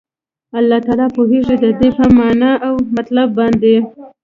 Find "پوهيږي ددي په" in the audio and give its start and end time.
1.15-2.05